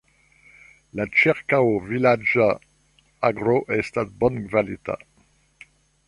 La 0.99 1.03
ĉirkaŭ-vilaĝa 1.17 2.47
agro 3.29 3.53
estas 3.77 4.09
bonkvalita. 4.23 4.97